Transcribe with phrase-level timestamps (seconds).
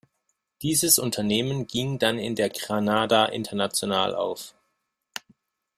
[0.63, 4.55] Dieses Unternehmen ging dann in der "Granada International" auf.